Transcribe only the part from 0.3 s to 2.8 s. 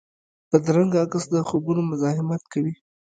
بدرنګه عکس د خوبونو مزاحمت کوي